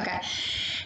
[0.00, 0.18] Okay.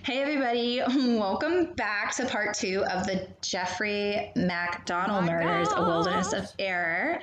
[0.03, 0.83] Hey, everybody.
[0.89, 6.51] Welcome back to part two of the Jeffrey MacDonald My murders, A Wilderness of.
[6.59, 7.21] Error.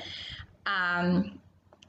[0.66, 1.38] Um,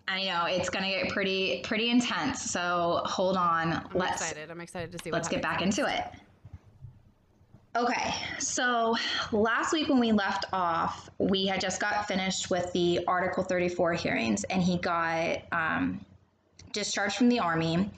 [0.09, 3.75] I know it's going to get pretty pretty intense, so hold on.
[3.75, 4.51] I'm let's excited.
[4.51, 5.79] I'm excited to see what let's get back happens.
[5.79, 6.05] into it.
[7.77, 8.97] Okay, so
[9.31, 13.93] last week when we left off, we had just got finished with the Article 34
[13.93, 16.05] hearings, and he got um,
[16.73, 17.89] discharged from the army.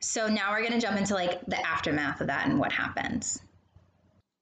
[0.00, 3.40] So now we're gonna jump into like the aftermath of that and what happens.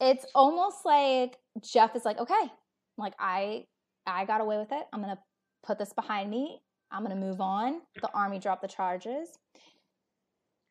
[0.00, 2.50] it's almost like Jeff is like, okay,
[2.96, 3.64] like I
[4.06, 4.86] I got away with it.
[4.92, 5.18] I'm gonna
[5.64, 6.60] put this behind me.
[6.92, 7.80] I'm gonna move on.
[8.00, 9.28] The army dropped the charges.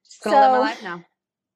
[0.05, 1.03] Just gonna live my So- life now.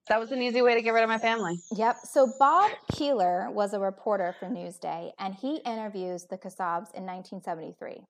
[0.07, 1.57] That was an easy way to get rid of my family.
[1.71, 1.95] Yep.
[2.03, 8.01] So Bob Keeler was a reporter for Newsday, and he interviews the Kassabs in 1973.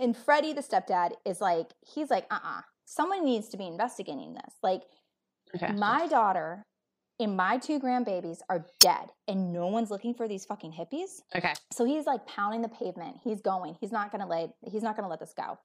[0.00, 4.54] And Freddie, the stepdad, is like, he's like, uh-uh, someone needs to be investigating this.
[4.62, 4.82] Like,
[5.54, 5.72] Okay.
[5.72, 6.64] my daughter
[7.20, 11.22] and my two grandbabies are dead, and no one's looking for these fucking hippies.
[11.34, 11.52] Okay.
[11.70, 13.18] So he's like pounding the pavement.
[13.22, 13.76] He's going.
[13.80, 15.58] He's not gonna let he's not gonna let this go.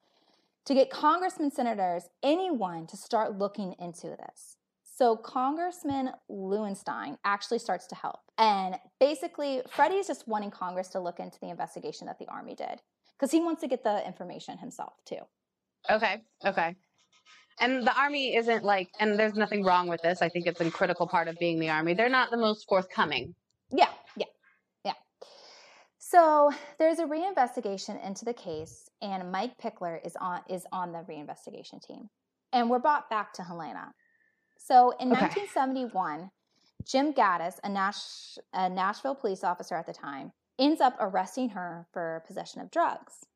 [0.66, 4.56] To get congressmen, senators, anyone to start looking into this.
[4.82, 8.20] So Congressman Lowenstein actually starts to help.
[8.36, 12.82] And basically, Freddie's just wanting Congress to look into the investigation that the Army did.
[13.16, 15.20] Because he wants to get the information himself too.
[15.88, 16.22] Okay.
[16.44, 16.76] Okay.
[17.60, 20.22] And the army isn't like, and there's nothing wrong with this.
[20.22, 21.94] I think it's a critical part of being the army.
[21.94, 23.34] They're not the most forthcoming.
[23.70, 24.26] Yeah, yeah,
[24.84, 24.92] yeah.
[25.98, 31.00] So there's a reinvestigation into the case, and Mike Pickler is on is on the
[31.00, 32.08] reinvestigation team.
[32.52, 33.92] And we're brought back to Helena.
[34.56, 35.20] So in Okay.
[35.20, 36.30] 1971,
[36.86, 41.86] Jim Gaddis, a, Nash, a Nashville police officer at the time, ends up arresting her
[41.92, 43.26] for possession of drugs.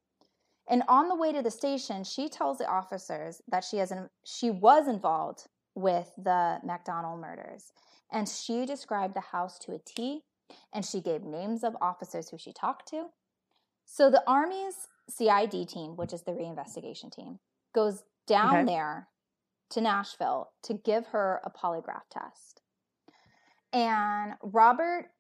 [0.73, 4.09] And on the way to the station, she tells the officers that she has an,
[4.25, 7.73] she was involved with the MacDonald murders,
[8.11, 10.23] and she described the house to a T,
[10.73, 13.09] and she gave names of officers who she talked to.
[13.85, 17.39] So the Army's CID team, which is the reinvestigation team,
[17.75, 18.73] goes down Okay.
[18.73, 19.09] there
[19.71, 22.63] to Nashville to give her a polygraph test.
[23.75, 25.11] And Robert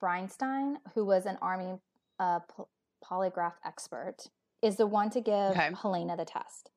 [0.00, 1.80] Brisentine, who was an Army
[2.20, 2.40] uh,
[3.04, 4.28] polygraph expert,
[4.62, 5.70] is the one to give Okay.
[5.80, 6.70] Helena the test.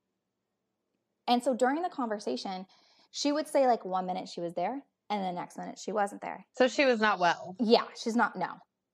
[1.27, 2.65] And so during the conversation,
[3.11, 6.21] she would say like one minute she was there, and the next minute she wasn't
[6.21, 6.45] there.
[6.57, 7.55] So she was not well.
[7.59, 8.47] Yeah, she's not, no.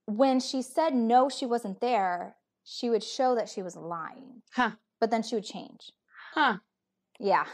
[0.06, 4.72] When she said no, she wasn't there, she would show that she was lying, Huh.
[5.00, 5.90] but then she would change.
[6.34, 6.58] Huh.
[7.18, 7.44] Yeah.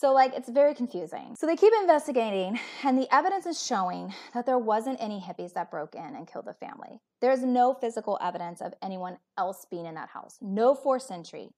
[0.00, 1.34] So, like, it's very confusing.
[1.36, 5.72] So, they keep investigating, and the evidence is showing that there wasn't any hippies that
[5.72, 7.00] broke in and killed the family.
[7.20, 11.48] There's no physical evidence of anyone else being in that house, no forced entry.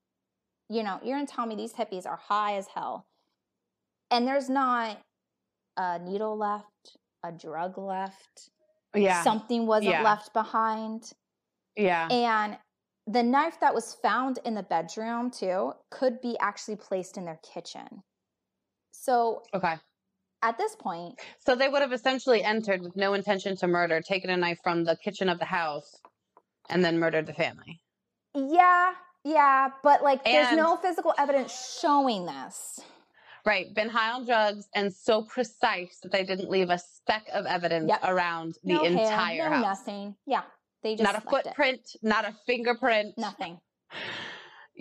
[0.70, 3.04] You know, you're gonna tell me these hippies are high as hell,
[4.10, 4.96] and there's not
[5.76, 8.48] a needle left, a drug left,
[8.94, 9.22] Yeah.
[9.22, 10.02] something wasn't Yeah.
[10.02, 11.12] left behind.
[11.76, 12.08] yeah.
[12.10, 12.58] And
[13.06, 17.38] the knife that was found in the bedroom, too, could be actually placed in their
[17.42, 18.02] kitchen.
[18.92, 19.76] So Okay.
[20.42, 24.30] at this point, So they would have essentially entered with no intention to murder, taken
[24.30, 25.96] a knife from the kitchen of the house,
[26.68, 27.80] and then murdered the family.
[28.34, 28.92] yeah,
[29.24, 32.80] yeah, but like there's no physical evidence showing this.
[33.44, 33.74] Right.
[33.74, 37.88] Been high on drugs and so precise that they didn't leave a speck of evidence
[37.88, 38.00] Yep.
[38.04, 39.62] around the no entire hair, no house.
[39.62, 40.14] nothing.
[40.26, 40.42] Yeah,
[40.82, 41.48] they just Not a left it.
[41.48, 43.16] footprint, not a fingerprint.
[43.16, 43.58] Nothing.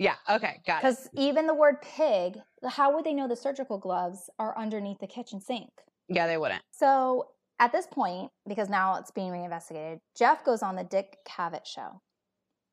[0.00, 0.14] Yeah.
[0.30, 0.62] Okay.
[0.66, 0.86] Got it.
[0.86, 5.06] Because even the word pig, how would they know the surgical gloves are underneath the
[5.06, 5.68] kitchen sink?
[6.08, 6.62] Yeah, they wouldn't.
[6.72, 7.28] So
[7.60, 12.00] at this point, because now it's being reinvestigated, Jeff goes on the Dick Cavett show.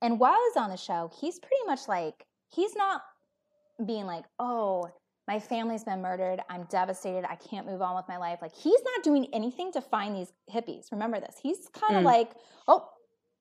[0.01, 3.01] And while he's on the show, he's pretty much like, he's not
[3.85, 4.89] being like, oh,
[5.27, 6.39] my family's been murdered.
[6.49, 7.25] I'm devastated.
[7.29, 8.39] I can't move on with my life.
[8.41, 10.93] Like, he's not doing anything to find these hippies.
[10.93, 11.35] Remember this.
[11.43, 12.05] He's kind of Mm.
[12.05, 12.31] like,
[12.69, 12.87] oh,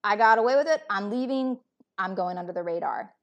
[0.02, 0.82] I got away with it.
[0.90, 1.60] I'm leaving.
[1.98, 3.14] I'm going under the radar.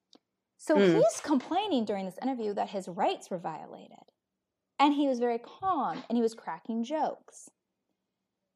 [0.65, 0.95] So Mm.
[0.95, 3.97] he's complaining during this interview that his rights were violated.
[4.79, 7.49] And he was very calm and he was cracking jokes.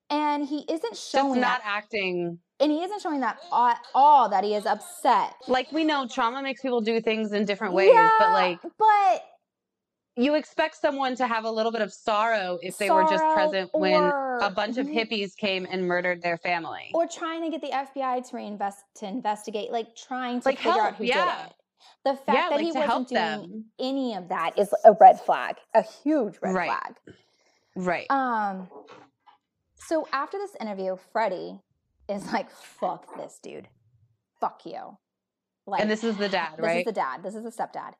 [0.09, 4.29] And he isn't showing Just not that, acting and he isn't showing that at all
[4.29, 5.35] that he is upset.
[5.49, 9.23] like we know trauma makes people do things in different ways, but like but
[10.15, 13.33] you expect someone to have a little bit of sorrow if they were just sorrow
[13.35, 16.89] present when or- a bunch of hippies came and murdered their family.
[16.93, 20.81] or trying to get the FBI to reinvest to investigate, like trying to Like figure
[20.81, 21.43] out who yeah.
[21.43, 21.56] did it.
[22.05, 23.65] The fact yeah, that like he wasn't doing them.
[23.79, 26.67] any of that is a red flag, a huge red Right.
[26.69, 26.95] flag.
[27.75, 28.07] Right.
[28.09, 28.69] Um,
[29.75, 31.59] so after this interview, Freddie
[32.09, 33.67] is like, "Fuck this dude,
[34.39, 34.97] fuck you."
[35.65, 36.73] Like, and this is the dad, this right?
[36.73, 37.23] This is the dad.
[37.23, 37.93] This is the stepdad.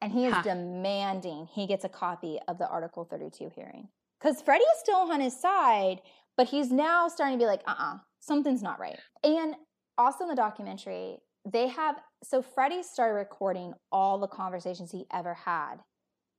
[0.00, 0.42] and he is Huh.
[0.42, 3.88] demanding he gets a copy of the Article 32 hearing.
[4.20, 6.02] Because Freddie is still on his side,
[6.36, 8.98] but he's now starting to be like, uh uh something's not right.
[9.24, 9.56] And
[9.96, 11.18] also in the documentary,
[11.52, 15.76] they have so Freddie started recording all the conversations he ever had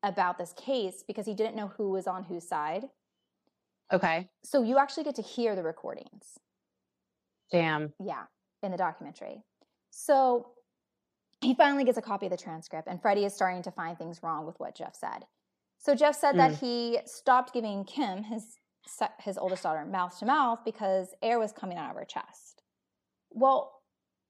[0.04, 2.86] about this case because he didn't know who was on whose side.
[3.92, 4.30] Okay.
[4.44, 6.38] So you actually get to hear the recordings.
[7.52, 7.94] Damn.
[8.00, 8.24] Yeah,
[8.62, 9.44] in the documentary.
[9.90, 10.50] So
[11.42, 14.22] he finally gets a copy of the transcript, and Freddie is starting to find things
[14.22, 15.26] wrong with what Jeff said.
[15.80, 16.66] So Jeff said that hmm.
[16.66, 18.58] he stopped giving Kim, his
[19.20, 22.64] his oldest daughter, mouth to mouth because air was coming out of her chest.
[23.32, 23.79] Well,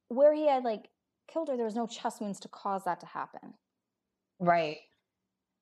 [0.09, 0.89] where he had like
[1.31, 3.53] killed her, there was no chest wounds to cause that to happen.
[4.39, 4.77] Right.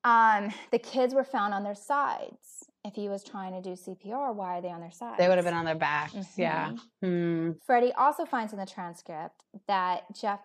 [0.04, 2.64] Um, the kids were found on their sides.
[2.84, 5.18] If he was trying to do CPR, why are they on their sides?
[5.18, 6.14] They would have been on their backs.
[6.38, 6.70] Yeah.
[6.70, 6.78] Mhm.
[7.02, 7.50] Hmm.
[7.66, 10.40] Freddie also finds in the transcript that Jeff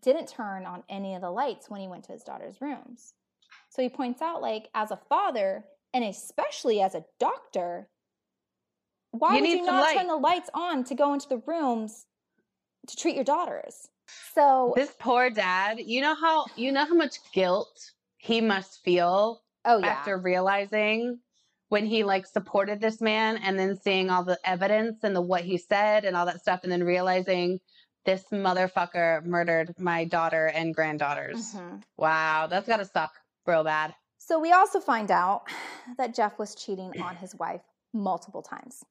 [0.00, 3.14] didn't turn on any of the lights when he went to his daughter's rooms.
[3.68, 7.90] So he points out, like, as a father, and especially as a doctor,
[9.10, 9.96] why You would you not light.
[9.96, 12.06] turn the lights on to go into the rooms
[12.86, 13.88] to treat your daughters?
[14.34, 15.78] So, This poor dad.
[15.80, 21.18] You know how you know how much guilt he must feel oh yeah, after realizing
[21.68, 25.42] when he like supported this man and then seeing all the evidence and the what
[25.42, 27.58] he said and all that stuff and then realizing
[28.04, 31.54] this motherfucker murdered my daughter and granddaughters.
[31.54, 31.82] Mhm.
[31.96, 33.12] Wow, that's gotta suck
[33.46, 33.94] real bad.
[34.18, 35.48] So we also find out
[35.96, 37.62] that Jeff was cheating on his wife
[37.94, 38.84] multiple times.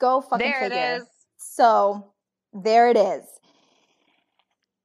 [0.00, 0.76] Go fucking there figure.
[0.78, 1.08] it is.
[1.36, 2.13] So
[2.54, 3.24] there it is.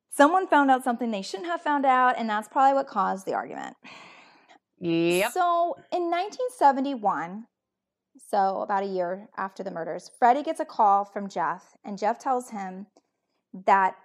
[0.09, 3.33] Someone found out something they shouldn't have found out, and that's probably what caused the
[3.33, 3.77] argument.
[4.79, 5.31] Yep.
[5.31, 7.45] So in 1971,
[8.27, 12.19] so about a year after the murders, Freddie gets a call from Jeff, and Jeff
[12.19, 12.87] tells him
[13.65, 13.95] that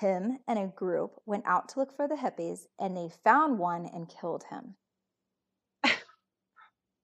[0.00, 3.86] him and a group went out to look for the hippies and they found one
[3.86, 4.74] and killed him.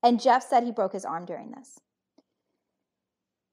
[0.03, 1.79] and Jeff said he broke his arm during this.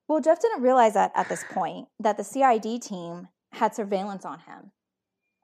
[0.07, 4.39] Well, Jeff didn't realize that at this point that the CID team had surveillance on
[4.39, 4.71] him.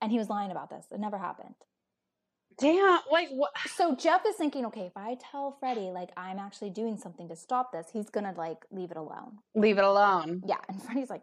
[0.02, 0.86] And he was lying about this.
[0.92, 1.56] It never happened.
[2.60, 3.00] Damn.
[3.12, 3.52] Like what?
[3.75, 7.36] So Jeff is thinking, okay, if I tell Freddie like I'm actually doing something to
[7.36, 9.40] stop this, he's gonna like leave it alone.
[9.56, 10.44] Leave it alone.
[10.46, 11.22] Yeah, and Freddie's like,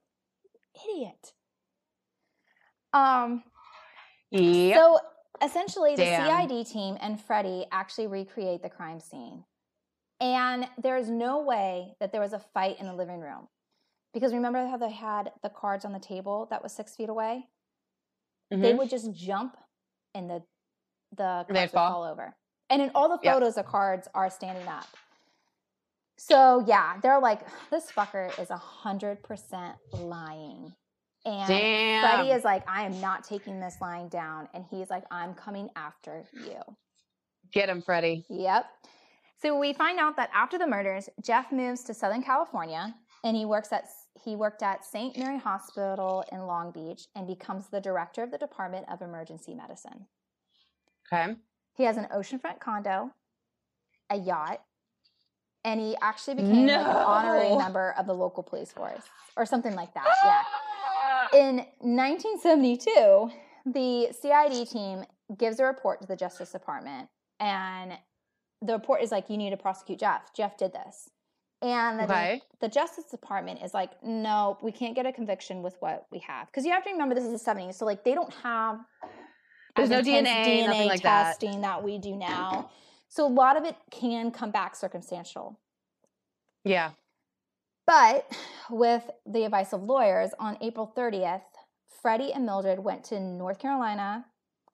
[0.91, 1.33] idiot.
[2.93, 3.45] Um.
[4.31, 4.77] Yep.
[4.77, 4.99] So
[5.45, 9.45] essentially, the CID team and Freddie actually recreate the crime scene,
[10.21, 13.49] and there is no way that there was a fight in the living room,
[14.13, 17.49] because remember how they had the cards on the table that was six feet away?
[18.51, 18.79] They Mhm.
[18.79, 19.57] would just jump,
[20.15, 20.43] and the
[21.13, 21.93] the cards would fall?
[21.93, 22.37] fall over.
[22.71, 23.35] And in all the Yep.
[23.35, 24.87] photos, the cards are standing up.
[26.19, 27.41] So yeah, they're like,
[27.71, 30.75] this fucker is a hundred percent lying.
[31.25, 32.01] And Damn.
[32.01, 34.49] Freddie is like, I am not taking this lying down.
[34.55, 36.61] And he's like, I'm coming after you.
[37.53, 38.27] Get him, Freddie.
[38.29, 38.67] Yep.
[39.41, 42.95] So we find out that after the murders, Jeff moves to Southern California
[43.25, 43.89] and he works at
[44.25, 45.17] he worked at St.
[45.17, 50.07] Mary Hospital in Long Beach and becomes the director of the Department of Emergency Medicine.
[51.07, 51.37] Okay.
[51.77, 53.13] He has an oceanfront condo,
[54.11, 54.61] a yacht,
[55.65, 59.03] and he actually became like an honorary member of the local police force
[59.37, 60.07] or something like that.
[60.25, 60.43] Yeah.
[60.45, 61.29] Ah!
[61.33, 63.31] In 1972,
[63.67, 65.05] the CID team
[65.37, 67.09] gives a report to the Justice Department,
[67.39, 67.93] and
[68.63, 70.33] the report is like, "You need to prosecute Jeff.
[70.35, 71.11] Jeff did this."
[71.61, 72.43] And the, Okay.
[72.61, 76.47] the Justice Department is like, "No, we can't get a conviction with what we have."
[76.47, 78.81] Because you have to remember, this is the 70s, so like they don't have
[79.77, 81.25] There's no DNA, nothing like that.
[81.25, 82.71] testing that we do now.
[83.09, 85.59] So a lot of it can come back circumstantial.
[86.65, 86.91] Yeah.
[87.87, 88.31] But
[88.71, 91.43] with the advice of lawyers, on April 30th,
[92.03, 94.27] Freddie and Mildred went to North Carolina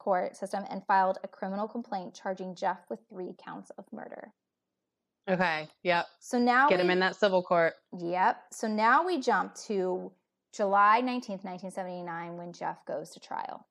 [0.04, 4.32] court system and filed a criminal complaint charging Jeff with three counts of murder.
[5.28, 5.68] Okay.
[5.82, 6.06] Yep.
[6.20, 7.72] So now Get him in that civil court.
[7.98, 8.36] Yep.
[8.52, 10.12] So now we jump to
[10.54, 13.66] July 19th, 1979, when Jeff goes to trial.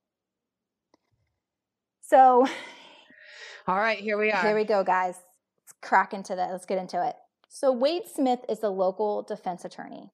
[2.01, 2.47] So
[3.67, 3.99] All right.
[3.99, 4.41] Here we are.
[4.41, 5.15] Here we go, guys.
[5.15, 6.51] Let's crack into that.
[6.51, 7.15] Let's get into it.
[7.47, 10.09] So, Wade Smith is the local defense attorney.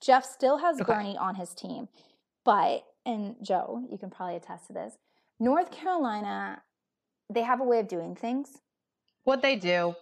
[0.00, 0.92] Jeff still has Okay.
[0.92, 1.88] Bernie on his team,
[2.44, 4.96] but, and Joe, you can probably attest to this,
[5.42, 6.62] North Carolina,
[7.28, 8.58] they have a way of doing things.
[9.24, 9.96] What they do?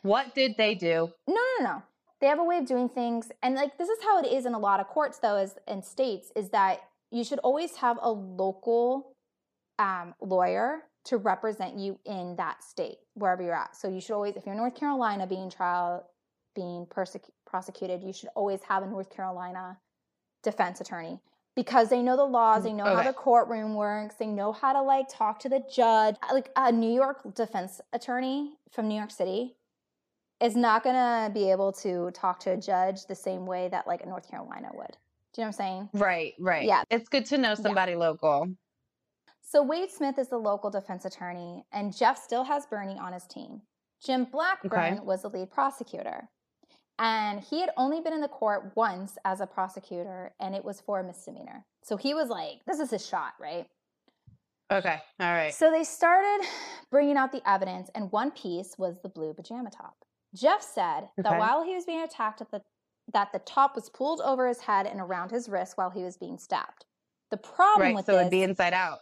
[0.00, 1.12] What did they do?
[1.28, 1.82] No, no, no.
[2.22, 3.30] They have a way of doing things.
[3.42, 5.82] And, like, this is how it is in a lot of courts, though, is in
[5.82, 9.12] states, is that you should always have a local
[9.78, 13.76] um, lawyer to represent you in that state, wherever you're at.
[13.76, 16.08] So you should always, if you're in North Carolina being trial,
[16.54, 19.76] being persecu- prosecuted, you should always have a North Carolina
[20.42, 21.20] defense attorney.
[21.56, 24.82] Because they know the laws, they know how the courtroom works, they know how to
[24.82, 26.14] like talk to the judge.
[26.22, 29.56] Uh, like a New York defense attorney from New York City
[30.40, 33.86] is not going to be able to talk to a judge the same way that
[33.86, 34.96] like a North Carolina would.
[35.32, 35.88] Do you know what I'm saying?
[35.94, 36.64] Right, right.
[36.66, 36.82] Yeah.
[36.90, 38.48] It's good to know somebody local.
[39.40, 43.24] So Wade Smith is the local defense attorney, and Jeff still has Bernie on his
[43.24, 43.62] team.
[44.04, 45.00] Jim Blackburn Okay.
[45.00, 46.28] was the lead prosecutor.
[46.98, 50.80] And he had only been in the court once as a prosecutor, and it was
[50.80, 51.64] for a misdemeanor.
[51.82, 53.66] So he was like, this is his shot, right?
[54.72, 54.98] Okay.
[55.20, 55.52] All right.
[55.54, 56.46] So they started
[56.90, 59.94] bringing out the evidence, and one piece was the blue pajama top.
[60.34, 62.62] Jeff said that while he was being attacked, at the,
[63.12, 66.16] that the top was pulled over his head and around his wrist while he was
[66.16, 66.84] being stabbed.
[67.30, 67.94] The problem Right.
[67.96, 68.98] with So this it'd be inside out.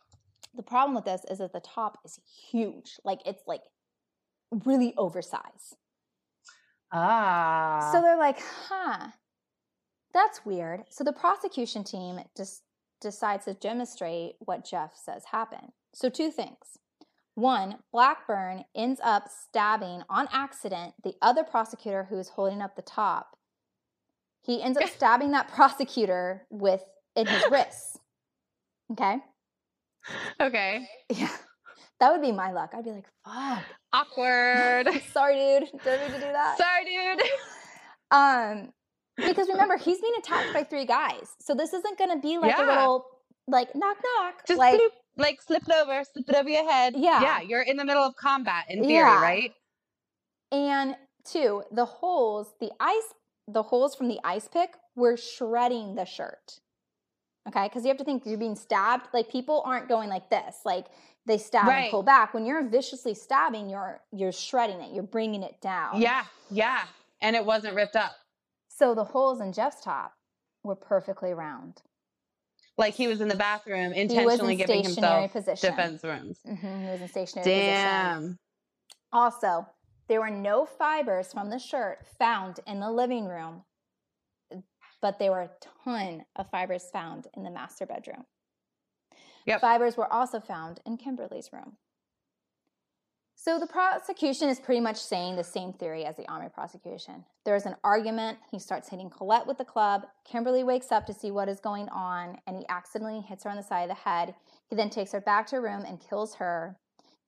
[0.55, 2.19] the problem with this is that the top is
[2.51, 3.63] huge like it's like
[4.65, 5.77] really oversized
[6.95, 7.91] Ah.
[7.93, 9.09] so they're like huh
[10.13, 12.63] that's weird so the prosecution team just
[13.01, 16.79] decides to demonstrate what jeff says happened so two things
[17.35, 22.83] one blackburn ends up stabbing on accident the other prosecutor who is holding up the
[22.83, 23.37] top
[24.43, 26.85] he ends up stabbing that prosecutor with
[27.17, 27.99] in his wrists
[28.93, 29.19] okay
[30.41, 30.87] okay.
[31.11, 31.29] Yeah.
[32.01, 32.73] That would be my luck.
[32.75, 33.63] I'd be like, fuck.
[33.93, 34.89] Awkward.
[35.13, 35.81] Sorry, dude.
[35.85, 36.59] Didn't mean to do that.
[36.59, 37.23] Sorry, dude.
[38.11, 38.73] Um,
[39.17, 41.29] because remember, he's being attacked by three guys.
[41.41, 43.07] So this isn't gonna be like a little
[43.47, 44.47] like knock knock.
[44.47, 46.95] Just like bloop, like slip it over, slip it over your head.
[46.97, 47.23] Yeah.
[47.23, 47.41] Yeah.
[47.41, 49.21] You're in the middle of combat in theory, Yeah.
[49.23, 49.53] right?
[50.53, 53.15] and two, the holes, the ice
[53.49, 56.61] the holes from the ice pick were shredding the shirt.
[57.47, 59.07] Okay, because you have to think you're being stabbed.
[59.13, 60.57] Like people aren't going like this.
[60.65, 60.87] Like
[61.27, 62.35] they stab and pull back.
[62.35, 64.93] When you're viciously stabbing, you're you're shredding it.
[64.95, 66.01] You're bringing it down.
[66.01, 66.25] Yeah.
[66.51, 66.83] Yeah.
[67.21, 68.13] And it wasn't ripped up.
[68.69, 70.13] So the holes in Jeff's top
[70.63, 71.81] were perfectly round.
[72.77, 75.71] Like he was in the bathroom intentionally in giving himself position.
[75.71, 76.41] defense rooms.
[76.45, 77.75] hmm he was in stationary position.
[77.75, 78.39] Damn.
[79.13, 79.67] Also,
[80.09, 83.63] there were no fibers from the shirt found in the living room,
[85.01, 85.51] but there were a
[85.85, 88.25] ton of fibers found in the master bedroom.
[89.47, 89.61] Yep.
[89.61, 91.77] Fibers were also found in Kimberly's room.
[93.37, 97.27] So the prosecution is pretty much saying the same theory as the Army prosecution.
[97.45, 98.39] There's an argument.
[98.51, 100.07] He starts hitting Colette with the club.
[100.25, 103.57] Kimberly wakes up to see what is going on, and he accidentally hits her on
[103.57, 104.35] the side of the head.
[104.71, 106.79] He then takes her back to her room and kills her.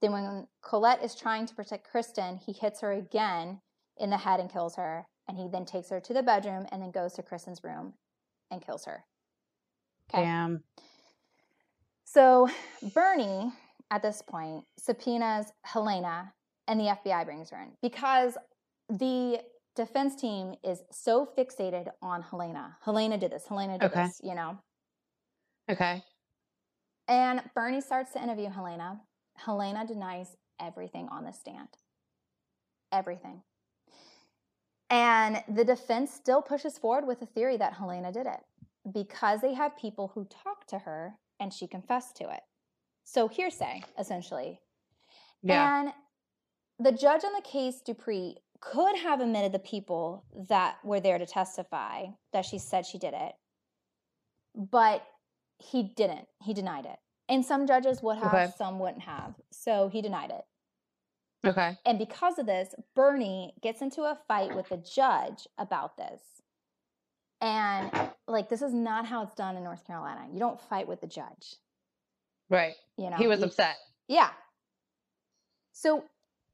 [0.01, 3.61] Then, when Colette is trying to protect Kristen, he hits her again
[3.99, 5.07] in the head and kills her.
[5.29, 7.95] And he then takes her to the bedroom and then goes to Kristen's room
[8.51, 9.05] and kills her.
[10.09, 10.23] Okay.
[10.23, 10.65] Damn.
[12.17, 12.49] So
[12.95, 13.53] Bernie,
[13.91, 16.33] at this point, subpoenas Helena
[16.67, 18.39] and the FBI brings her in because
[18.89, 19.41] the
[19.75, 22.79] defense team is so fixated on Helena.
[22.83, 24.05] Helena did this, Helena did Okay.
[24.05, 24.57] this, you know.
[25.71, 26.03] Okay.
[27.07, 28.99] And Bernie starts to interview Helena.
[29.37, 31.69] Helena denies everything on the stand.
[32.93, 33.43] Everything.
[34.89, 38.41] And the defense still pushes forward with the theory that Helena did it
[38.91, 42.41] because they have people who talked to her and she confessed to it.
[43.05, 44.61] So hearsay, essentially.
[45.43, 45.81] Yeah.
[45.83, 45.93] And
[46.79, 51.27] the judge on the case, Dupree, could have admitted the people that were there to
[51.27, 53.33] testify that she said she did it,
[54.55, 55.07] but
[55.59, 56.27] he didn't.
[56.43, 56.97] He denied it.
[57.29, 58.53] And some judges would have, Okay.
[58.57, 59.35] some wouldn't have.
[59.51, 60.45] So he denied it.
[61.49, 61.77] okay.
[61.85, 66.36] And because of this, Bernie gets into a fight with the judge about this.
[67.41, 67.91] And
[68.27, 70.27] like, this is not how it's done in North Carolina.
[70.33, 71.57] You don't fight with the judge.
[72.49, 72.75] Right.
[72.97, 73.77] You know, He was you- upset.
[74.09, 74.31] yeah.
[75.73, 76.05] So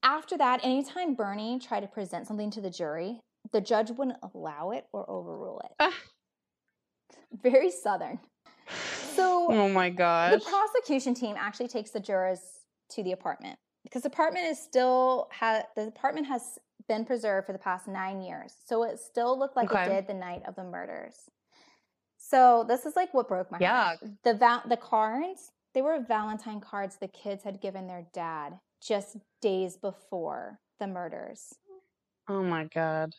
[0.02, 3.20] after that, anytime Bernie tried to present something to the jury,
[3.52, 5.72] the judge wouldn't allow it or overrule it.
[5.78, 5.94] Ah.
[7.42, 8.18] Very southern.
[9.14, 12.40] So Oh my god, the prosecution team actually takes the jurors
[12.90, 16.58] to the apartment because the apartment is still ha- the apartment has
[16.88, 19.84] been preserved for the past nine years, so it still looked like Okay.
[19.84, 21.16] it did the night of the murders.
[22.18, 23.98] So this is like what broke my heart.
[24.02, 24.16] Yuck.
[24.24, 29.16] The val- the cards they were Valentine cards the kids had given their dad just
[29.40, 31.54] days before the murders.
[32.28, 33.14] Oh my god.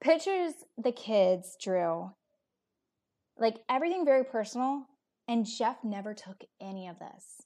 [0.00, 2.12] Pictures the kids drew,
[3.38, 4.86] like everything very personal,
[5.26, 7.42] and Jeff never took any of this.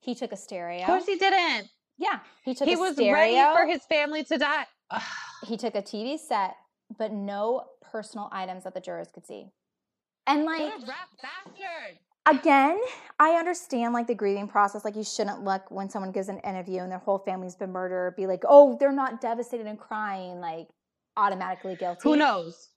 [0.00, 0.80] He took a stereo.
[0.82, 1.68] Of course he didn't.
[2.00, 3.12] Yeah, he took He was stereo.
[3.12, 4.66] ready for his family to die.
[4.90, 5.02] Ugh.
[5.46, 6.56] he took a TV set,
[6.98, 9.46] but no personal items that the jurors could see.
[10.26, 11.98] And like What a rat bastard.
[12.26, 12.80] again,
[13.18, 14.84] I understand like the grieving process.
[14.84, 18.16] Like you shouldn't look when someone gives an interview and their whole family's been murdered,
[18.16, 20.68] be like, oh, they're not devastated and crying, like
[21.16, 22.00] automatically guilty.
[22.02, 22.68] Who knows?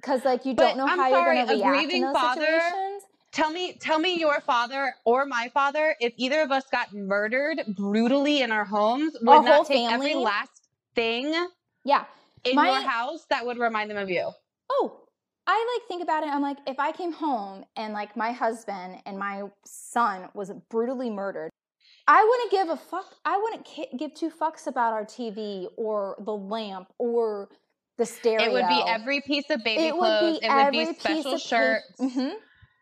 [0.00, 2.12] because like you But don't know I'm how sorry, you're going to react in those
[2.14, 3.02] father- situations.
[3.32, 7.62] Tell me, tell me your father or my father, if either of us got murdered
[7.76, 11.34] brutally in our homes, would Our not take every last thing
[11.84, 12.04] Yeah.
[12.44, 14.30] in My- your house that would remind them of you.
[14.70, 15.02] Oh,
[15.46, 16.28] I like think about it.
[16.30, 21.10] I'm like, if I came home and like my husband and my son was brutally
[21.10, 21.50] murdered,
[22.06, 23.14] I wouldn't give a fuck.
[23.24, 27.50] I wouldn't ki- give two fucks about our TV or the lamp or
[27.98, 28.42] the stereo.
[28.46, 30.38] It would be every piece of baby It would clothes.
[30.40, 31.92] be it would be special shirts.
[31.98, 32.30] hmm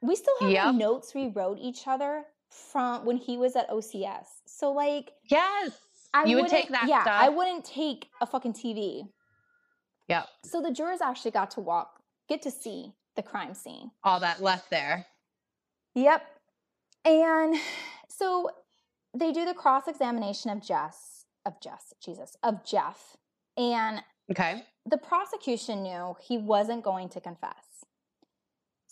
[0.03, 0.75] We still have the Yep.
[0.75, 4.27] notes we wrote each other from when he was at OCS.
[4.47, 5.81] So like, Yes.
[6.15, 7.17] I you would take that yeah, stuff.
[7.21, 9.09] I wouldn't take a fucking TV.
[10.09, 10.29] Yep.
[10.45, 13.91] So the jurors actually got to walk, get to see the crime scene.
[14.05, 15.07] All that left there.
[15.95, 16.23] Yep.
[17.05, 17.57] And
[18.09, 18.51] so
[19.15, 23.17] they do the cross examination of Jess, of Jess, Jesus, of Jeff.
[23.57, 24.65] And Okay.
[24.85, 27.66] the prosecution knew he wasn't going to confess.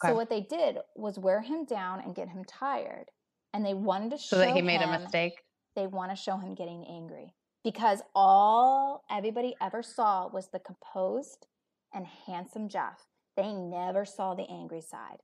[0.02, 0.12] Okay.
[0.12, 3.06] So what they did was wear him down and get him tired.
[3.52, 5.34] And they wanted to show So that he made a mistake.
[5.76, 11.46] They want to show him getting angry because all everybody ever saw was the composed
[11.92, 13.06] and handsome Jeff.
[13.36, 15.18] They never saw the angry side.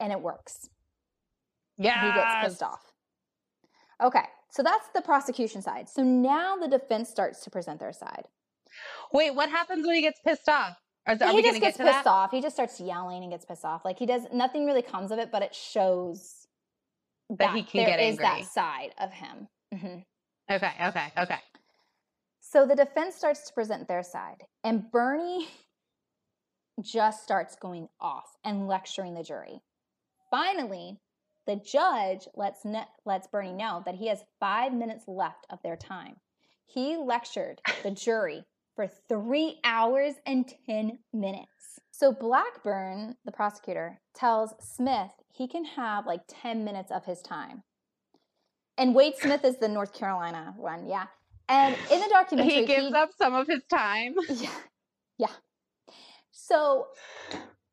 [0.00, 0.68] And it works.
[1.78, 2.12] Yeah.
[2.12, 2.92] He gets pissed off.
[4.02, 5.88] Okay, so that's the prosecution side.
[5.88, 8.26] So now the defense starts to present their side.
[9.12, 10.76] Wait, what happens when he gets pissed off?
[11.06, 12.06] Are, are he just to get gets pissed that?
[12.06, 12.30] off.
[12.30, 13.84] He just starts yelling and gets pissed off.
[13.84, 16.46] Like he does nothing really comes of it, but it shows
[17.30, 19.48] That he can there get is that side of him.
[19.74, 20.04] Mhm.
[20.50, 21.38] Okay, okay, okay.
[22.40, 25.48] So the defense starts to present their side, and Bernie
[26.80, 29.60] just starts going off and lecturing the jury.
[30.30, 30.98] Finally,
[31.46, 35.76] the judge lets ne- lets Bernie know that he has five minutes left of their
[35.76, 36.16] time.
[36.66, 38.44] He lectured the jury
[38.76, 41.48] for three hours and ten minutes.
[41.90, 47.62] So Blackburn, the prosecutor, tells Smith he can have like ten minutes of his time.
[48.78, 51.06] And Wade Smith is the North Carolina one, yeah.
[51.48, 54.14] And in the documentary, He gives up some of his time.
[54.28, 54.50] Yeah,
[55.18, 55.26] yeah.
[56.30, 56.86] So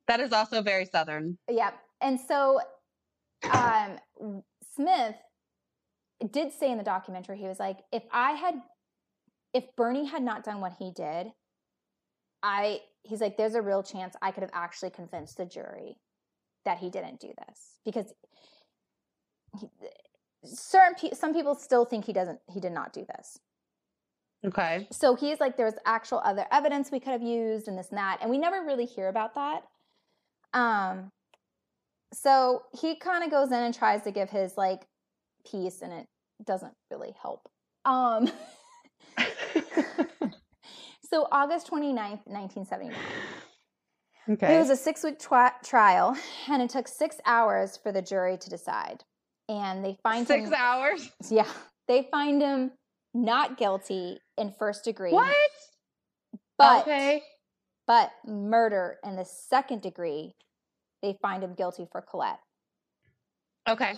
[0.08, 1.38] That is also very southern.
[1.50, 1.72] yeah,
[2.02, 2.60] and so
[3.52, 3.98] um,
[4.76, 5.16] Smith
[6.32, 8.56] did say in the documentary, he was like, if I had,
[9.54, 11.32] if Bernie had not done what he did,
[12.44, 15.98] I, he's like, there's a real chance I could have actually convinced the jury
[16.66, 18.14] that he didn't do this because
[19.60, 19.68] he,
[20.44, 23.40] certain pe- some people still think he doesn't, he did not do this.
[24.46, 24.88] Okay.
[24.90, 28.20] so he's like there's actual other evidence we could have used and this and that
[28.22, 29.64] and we never really hear about that
[30.54, 31.12] um
[32.14, 34.88] so he kind of goes in and tries to give his like
[35.50, 36.08] piece and it
[36.46, 37.50] doesn't really help
[37.84, 38.32] um
[41.10, 42.96] so august 29th 1979
[44.32, 44.56] okay.
[44.56, 46.16] it was a six week tri- trial
[46.50, 49.04] and it took six hours for the jury to decide
[49.48, 51.10] and they find Six him hours?
[51.30, 51.48] yeah
[51.88, 52.72] they find him
[53.14, 55.36] not guilty in first degree What?
[56.58, 57.24] but okay.
[57.88, 60.36] but murder in the second degree,
[61.02, 62.40] they find him guilty for Colette.
[63.68, 63.94] Okay.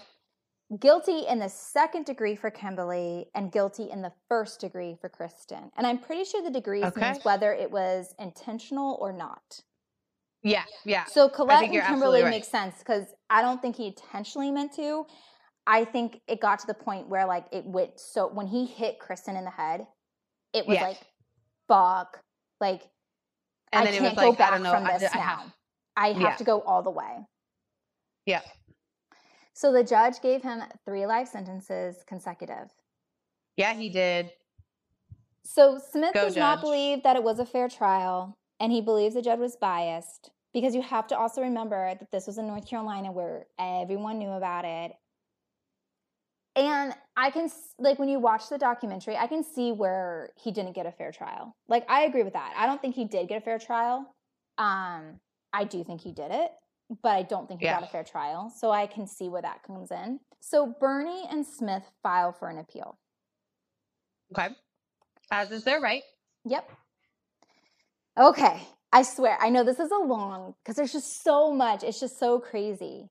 [0.79, 5.69] Guilty in the second degree for Kimberly and guilty in the first degree for Kristen.
[5.75, 7.11] And I'm pretty sure the degrees Okay.
[7.11, 9.59] means whether it was intentional or not.
[10.43, 11.03] Yeah, yeah.
[11.05, 12.29] So Colette and Kimberly right.
[12.29, 15.05] makes sense because I don't think he intentionally meant to.
[15.67, 18.97] I think it got to the point where like it went so when he hit
[18.97, 19.85] Kristen in the head,
[20.53, 20.87] it was Yeah.
[20.87, 20.99] like,
[21.67, 22.21] fuck.
[22.61, 22.81] Like
[23.73, 24.71] And I then it can't was like, go back I don't know.
[24.71, 25.23] from I, this I now.
[25.23, 25.53] have,
[25.97, 26.35] I have Yeah.
[26.37, 27.25] to go all the way.
[28.25, 28.41] yeah.
[29.53, 32.71] So the judge gave him three life sentences consecutive.
[33.57, 34.31] Yeah, he did.
[35.43, 39.15] So Smith Go, does not believe that it was a fair trial, and he believes
[39.15, 42.67] the judge was biased because you have to also remember that this was in North
[42.67, 44.93] Carolina where everyone knew about it.
[46.55, 50.73] And I can like when you watch the documentary, I can see where he didn't
[50.73, 51.55] get a fair trial.
[51.69, 52.53] Like I agree with that.
[52.57, 54.13] I don't think he did get a fair trial.
[54.57, 55.19] Um,
[55.53, 56.51] I do think he did it,
[57.03, 57.79] but I don't think he Yeah.
[57.79, 58.49] got a fair trial.
[58.49, 60.19] So I can see where that comes in.
[60.39, 62.97] So Bernie and Smith file for an appeal.
[64.35, 64.49] Okay.
[65.31, 66.03] As is their right.
[66.45, 66.69] Yep.
[68.19, 68.61] Okay.
[68.93, 71.83] I swear, I know this is a long because there's just so much.
[71.83, 73.09] It's just so crazy.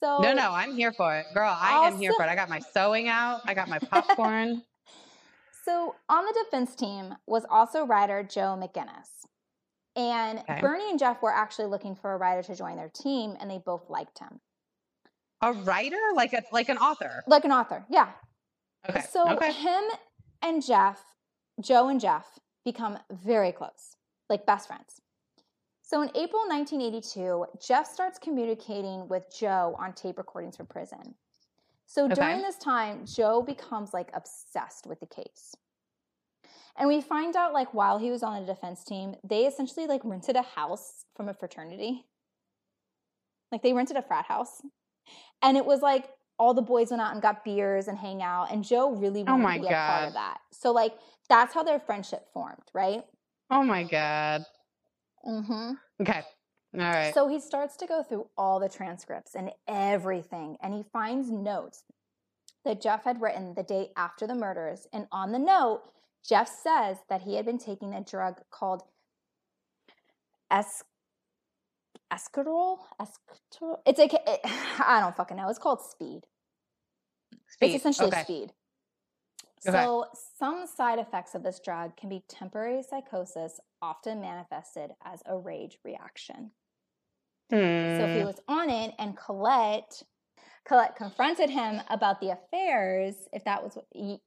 [0.00, 1.26] So No, no, I'm here for it.
[1.34, 2.28] Girl, I am here for it.
[2.28, 3.40] I got my sewing out.
[3.46, 4.62] I got my popcorn.
[5.64, 9.17] So on the defense team was also writer Joe McGinniss.
[9.98, 10.60] And Okay.
[10.60, 13.58] Bernie and Jeff were actually looking for a writer to join their team, and they
[13.58, 14.40] both liked him.
[15.42, 16.00] a writer?
[16.14, 17.22] Like a like an author.
[17.26, 18.10] Like an author, yeah.
[18.88, 19.00] Okay.
[19.10, 19.52] So okay.
[19.52, 19.84] him
[20.42, 21.02] and Jeff,
[21.60, 23.96] Joe and Jeff, become very close,
[24.28, 25.00] like best friends.
[25.82, 31.14] So in April 1982, Jeff starts communicating with Joe on tape recordings from prison.
[31.86, 32.14] So Okay.
[32.14, 35.54] during this time, Joe becomes like obsessed with the case.
[36.78, 40.00] And we find out like while he was on the defense team, they essentially like
[40.04, 42.06] rented a house from a fraternity.
[43.50, 44.62] Like they rented a frat house.
[45.42, 48.52] And it was like all the boys went out and got beers and hang out
[48.52, 50.38] and Joe really Oh wanted my to be a part of that.
[50.52, 50.94] So like
[51.28, 53.04] that's how their friendship formed, right?
[53.50, 54.44] Oh my god.
[55.26, 55.74] Mm Mhm.
[56.00, 56.22] Okay.
[56.74, 57.14] All right.
[57.14, 61.82] So he starts to go through all the transcripts and everything, and he finds notes
[62.64, 64.86] that Jeff had written the day after the murders.
[64.92, 65.82] And on the note,
[66.26, 68.82] Jeff says that he had been taking a drug called
[70.50, 70.84] es-
[72.12, 72.78] escarole.
[73.00, 73.78] Escarole.
[73.86, 75.48] It's like it, I don't fucking know.
[75.48, 76.22] It's called speed.
[77.48, 77.66] Speed.
[77.74, 78.22] It's essentially okay.
[78.22, 78.52] speed.
[79.66, 79.76] Okay.
[79.76, 80.06] So,
[80.38, 85.78] some side effects of this drug can be temporary psychosis, often manifested as a rage
[85.84, 86.52] reaction.
[87.50, 88.26] So if he Hmm.
[88.26, 90.02] was on it and Colette,
[90.66, 94.20] Colette confronted him about the affairs, if that was what he,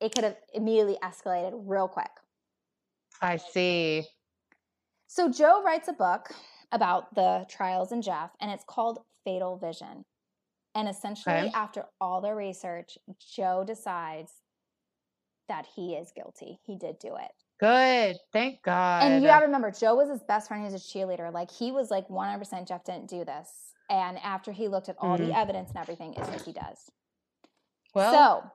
[0.00, 2.10] it could have immediately escalated real quick.
[3.20, 4.06] I see.
[5.08, 6.30] So Joe writes a book
[6.72, 10.04] about the trials in Jeff, and it's called Fatal Vision.
[10.74, 11.50] And essentially, Okay.
[11.52, 14.32] after all the research, Joe decides
[15.48, 16.60] that he is guilty.
[16.64, 17.32] He did do it.
[17.58, 18.16] Good.
[18.32, 19.02] Thank God.
[19.02, 20.64] And you gotta remember, Joe was his best friend.
[20.64, 21.32] He was a cheerleader.
[21.32, 23.74] Like he was like 100% Jeff didn't do this.
[23.90, 25.34] And after he looked at all the Mhm.
[25.34, 26.90] evidence and everything, it's like he does.
[27.92, 28.50] well, so,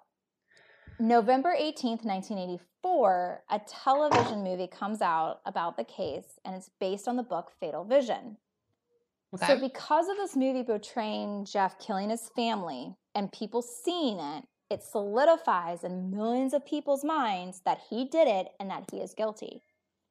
[0.99, 7.17] November 18th, 1984, a television movie comes out about the case, and it's based on
[7.17, 8.37] the book Fatal Vision.
[9.33, 9.45] okay.
[9.47, 14.83] So, because of this movie portraying Jeff killing his family and people seeing it, it
[14.83, 19.61] solidifies in millions of people's minds that he did it and that he is guilty.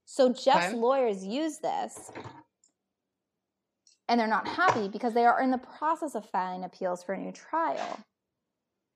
[0.05, 0.77] So, Jeff's Okay.
[0.77, 2.11] lawyers use this
[4.09, 7.19] and they're not happy because they are in the process of filing appeals for a
[7.19, 7.99] new trial.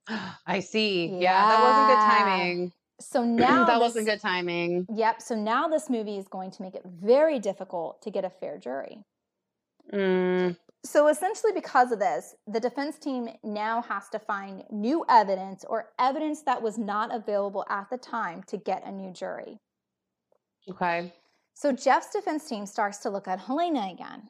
[0.46, 1.06] I see.
[1.18, 2.72] Yeah, that wasn't good timing.
[3.00, 4.86] So now that this- wasn't good timing.
[4.94, 5.22] Yep.
[5.22, 8.58] So now this movie is going to make it very difficult to get a fair
[8.58, 9.04] jury.
[9.92, 15.64] Mm, So essentially, because of this, the defense team now has to find new evidence
[15.66, 19.58] or evidence that was not available at the time to get a new jury.
[20.70, 21.12] okay.
[21.54, 24.28] So Jeff's defense team starts to look at Helena again.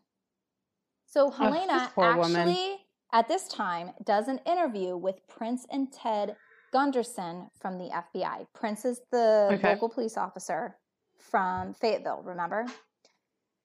[1.07, 2.79] So Helena poor actually, woman.
[3.13, 6.37] At this time, does an interview with Prince and Ted
[6.73, 8.47] Gunderson from the FBI.
[8.55, 9.69] Prince is the Okay.
[9.71, 10.77] local police officer
[11.19, 12.67] from Fayetteville, remember?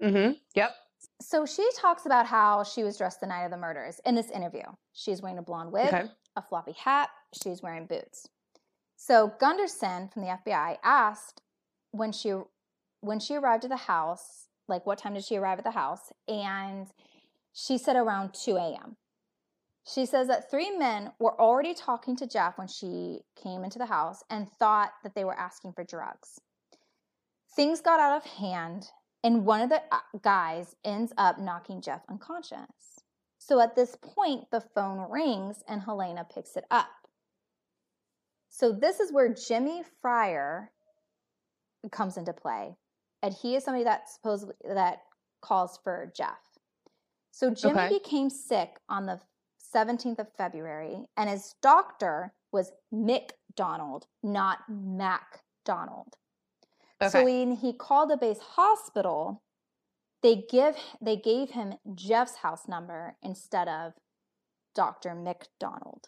[0.02, 0.34] Mm-hmm.
[0.56, 0.76] Yep.
[1.22, 4.30] So she talks about how she was dressed the night of the murders in this
[4.32, 4.64] interview.
[4.94, 6.06] She's wearing a blonde wig, Okay.
[6.36, 7.10] a floppy hat,
[7.44, 8.28] she's wearing boots.
[8.96, 11.42] So Gunderson from the FBI asked
[11.92, 12.34] when she
[13.02, 16.14] when she arrived at the house, like what time did she arrive at the house?
[16.30, 16.88] And
[17.52, 18.96] she said around 2 a.m.
[19.86, 23.86] She says that three men were already talking to Jeff when she came into the
[23.86, 26.40] house and thought that they were asking for drugs.
[27.56, 28.88] Things got out of hand,
[29.24, 33.04] and one of the uh, guys ends up knocking Jeff unconscious.
[33.38, 36.88] So at this point, the phone rings and Helena picks it up.
[38.50, 40.72] So this is where Jimmy Friar
[41.92, 42.76] comes into play.
[43.22, 45.00] And he is somebody that supposedly that
[45.42, 46.40] calls for Jeff.
[47.32, 48.00] So Jimmy Okay.
[48.00, 49.20] became sick on the
[49.76, 56.16] 17th of February, and his doctor was Mick Donald, not Mac Donald.
[57.10, 59.42] So when he called the base hospital,
[60.22, 63.94] they give they gave him Jeff's house number instead of
[64.74, 65.14] Dr.
[65.14, 66.08] McDonald.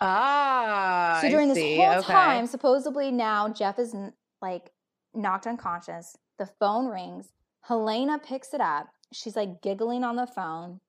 [0.00, 1.20] Ah.
[1.22, 2.12] So during this whole okay.
[2.12, 3.94] time, supposedly now Jeff is
[4.42, 4.72] like
[5.14, 6.16] knocked unconscious.
[6.38, 7.32] The phone rings.
[7.62, 8.88] Helena picks it up.
[9.12, 10.80] She's like giggling on the phone.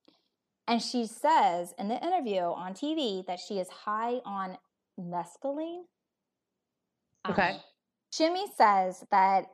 [0.68, 4.58] And she says in the interview on TV that she is high on
[5.00, 5.84] mescaline.
[7.24, 7.52] Um, okay.
[7.52, 7.58] know.
[8.12, 9.46] Jimmy says that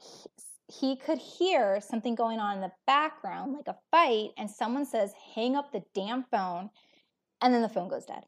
[0.00, 4.84] he, he could hear something going on in the background, like a fight, and someone
[4.84, 6.70] says, hang up the damn phone.
[7.40, 8.24] And then the phone goes dead.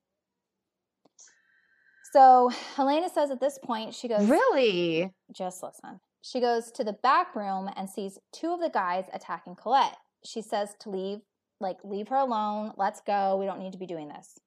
[2.12, 5.12] So Helena says at this point, she goes, Really?
[5.32, 5.98] just listen.
[6.22, 9.96] She goes to the back room and sees two of the guys attacking Colette.
[10.24, 11.18] She says to leave,
[11.64, 12.72] like, leave her alone.
[12.76, 13.36] Let's go.
[13.36, 14.38] We don't need to be doing this.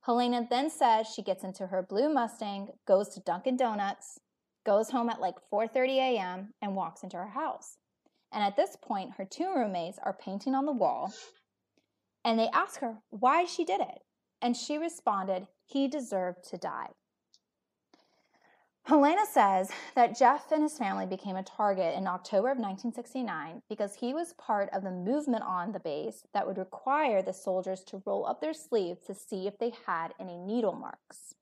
[0.00, 4.20] Helena then says she gets into her blue Mustang, goes to Dunkin' Donuts,
[4.64, 6.54] goes home at like 4:30 a.m.
[6.62, 7.78] and walks into her house.
[8.32, 11.12] And at this point, her two roommates are painting on the wall,
[12.24, 14.02] and they ask her why she did it.
[14.40, 16.90] And she responded, "He deserved to die."
[18.86, 23.96] Helena says that Jeff and his family became a target in October of 1969 because
[23.96, 28.00] he was part of the movement on the base that would require the soldiers to
[28.06, 31.34] roll up their sleeves to see if they had any needle marks.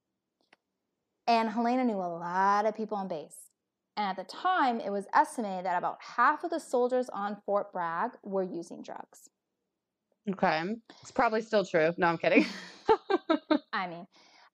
[1.26, 3.50] And Helena knew a lot of people on base.
[3.98, 7.74] And at the time, it was estimated that about half of the soldiers on Fort
[7.74, 9.28] Bragg were using drugs.
[10.30, 10.62] Okay.
[11.02, 11.92] It's probably still true.
[11.98, 12.46] No, I'm kidding.
[13.74, 14.06] I mean,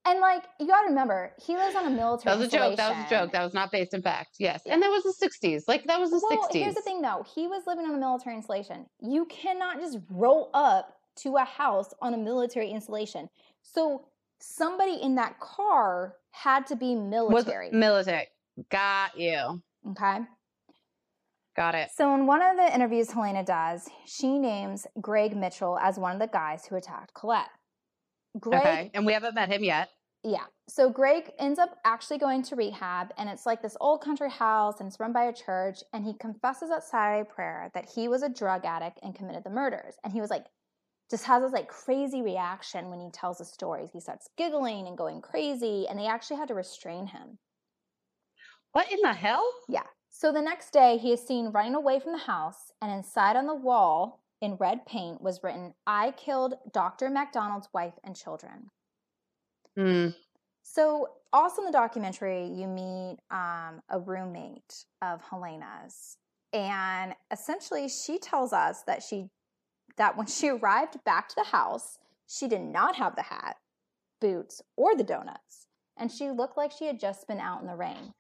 [0.07, 2.35] and like you got to remember, he lives on a military.
[2.35, 2.77] That was a joke.
[2.77, 3.33] That was a joke.
[3.33, 4.37] That was not based in fact.
[4.39, 4.63] Yes.
[4.67, 5.65] And that was the 60s.
[5.69, 6.53] Like, that was the Well, 60s.
[6.63, 7.25] here's the thing though.
[7.35, 8.87] He was living on a military installation.
[9.01, 13.29] You cannot just roll up to a house on a military installation.
[13.63, 14.07] So
[14.41, 17.71] somebody in that car had to be Was military.
[17.71, 18.29] military.
[18.71, 19.63] Got you.
[19.91, 20.21] okay.
[21.57, 21.91] Got it.
[21.95, 26.21] So in one of the interviews Helena does, she names Greg Mitchell as one of
[26.21, 27.49] the guys who attacked Colette.
[28.39, 28.91] Greg Okay.
[28.95, 29.91] And we haven't met him yet.
[30.23, 30.45] Yeah.
[30.69, 34.79] So Greg ends up actually going to rehab, and it's like this old country house,
[34.79, 35.79] and it's run by a church.
[35.93, 39.51] And he confesses at Saturday prayer that he was a drug addict and committed the
[39.51, 39.95] murders.
[40.05, 40.45] And he was like,
[41.11, 43.91] just has this like crazy reaction when he tells the stories.
[43.93, 47.39] He starts giggling and going crazy, and they actually had to restrain him.
[48.73, 49.45] What in the hell?
[49.69, 49.83] Yeah.
[50.11, 53.47] So the next day, he is seen running away from the house, and inside on
[53.47, 57.11] the wall in red paint was written, I killed Dr.
[57.11, 58.71] MacDonald's wife and children.
[59.77, 60.09] Hmm.
[60.63, 66.17] So, also in the documentary, you meet um, a roommate of Helena's,
[66.53, 69.31] and essentially, she tells us that she
[69.97, 73.57] that when she arrived back to the house, she did not have the hat,
[74.21, 77.77] boots, or the donuts, and she looked like she had just been out in the
[77.77, 78.15] rain.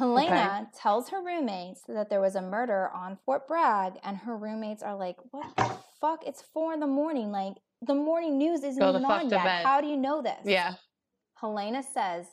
[0.00, 4.82] Helena tells her roommates that there was a murder on Fort Bragg, and her roommates
[4.82, 6.26] are like, "What the fuck?
[6.26, 7.30] It's four in the morning.
[7.30, 9.44] Like the morning news isn't even on yet.
[9.44, 10.74] bed." How do you know this?" Yeah.
[11.34, 12.26] Helena says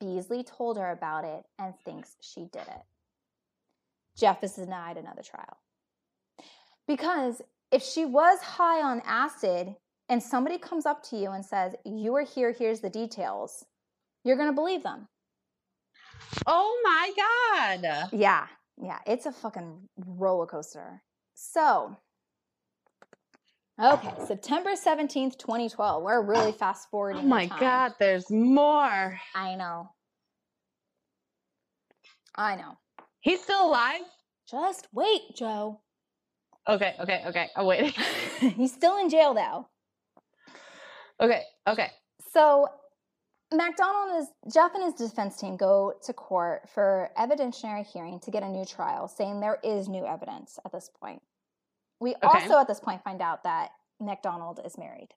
[0.00, 2.82] Beasley told her about it and thinks she did it.
[4.16, 5.58] Jeff is denied another trial.
[6.86, 9.76] Because if she was high on acid
[10.08, 13.64] and somebody comes up to you and says, You are here, here's the details,
[14.24, 15.08] you're going to believe them.
[16.46, 17.12] Oh my
[17.82, 18.08] God.
[18.12, 18.46] Yeah,
[18.80, 21.02] yeah, it's a fucking roller coaster.
[21.34, 21.96] So,
[23.82, 26.02] okay, September 17th, 2012.
[26.02, 27.24] We're really fast oh forwarding.
[27.24, 27.60] Oh my time.
[27.60, 27.92] God.
[27.98, 29.18] There's more.
[29.34, 29.90] I know.
[32.34, 32.78] I know.
[33.20, 34.02] He's still alive?
[34.50, 35.80] Just wait, Joe.
[36.68, 36.94] Okay.
[37.00, 37.22] Okay.
[37.26, 37.48] Okay.
[37.56, 37.92] I'm waiting.
[38.56, 39.68] He's still in jail though.
[41.20, 41.42] okay.
[41.68, 41.90] Okay.
[42.32, 42.68] So
[43.52, 48.30] MacDonald and his Jeff and his defense team go to court for evidentiary hearing to
[48.30, 51.22] get a new trial, saying there is new evidence at this point.
[52.00, 52.26] We Okay.
[52.26, 55.14] also at this point find out that MacDonald is married.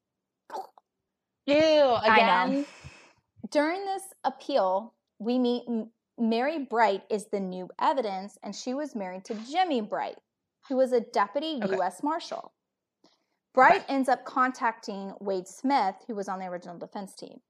[1.48, 1.95] Ew.
[2.04, 2.65] Again.
[3.50, 8.95] During this appeal, we meet M- Mary Britt is the new evidence, and she was
[8.95, 10.19] married to Jimmy Britt,
[10.67, 11.76] who was a deputy Okay.
[11.76, 12.02] U.S.
[12.02, 12.52] Marshal.
[13.54, 13.86] Britt Okay.
[13.93, 17.41] ends up contacting Wade Smith, who was on the original defense team.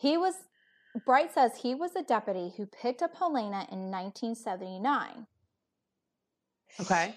[0.00, 0.34] He was
[1.04, 5.26] Britt says he was a deputy who picked up Helena in 1979.
[6.80, 7.14] Okay.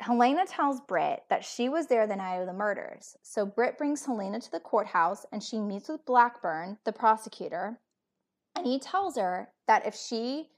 [0.00, 3.16] Helena tells Britt that she was there the night of the murders.
[3.22, 7.78] So Britt brings Helena to the courthouse and she meets with Blackburn, the prosecutor,
[8.54, 10.48] and he tells her that if she